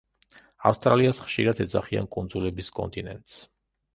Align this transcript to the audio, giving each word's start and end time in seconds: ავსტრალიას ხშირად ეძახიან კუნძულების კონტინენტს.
ავსტრალიას 0.69 1.19
ხშირად 1.25 1.61
ეძახიან 1.67 2.09
კუნძულების 2.17 2.75
კონტინენტს. 2.79 3.37